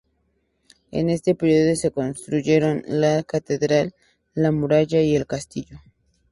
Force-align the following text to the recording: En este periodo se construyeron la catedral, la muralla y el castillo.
En 0.89 1.11
este 1.11 1.35
periodo 1.35 1.75
se 1.75 1.91
construyeron 1.91 2.81
la 2.87 3.21
catedral, 3.21 3.93
la 4.33 4.51
muralla 4.51 4.99
y 4.99 5.15
el 5.15 5.27
castillo. 5.27 5.77